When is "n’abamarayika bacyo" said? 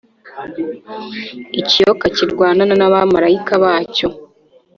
2.77-4.07